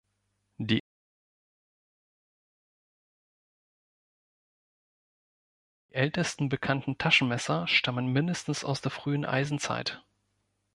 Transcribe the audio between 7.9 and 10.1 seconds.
mindestens aus der frühen Eisenzeit.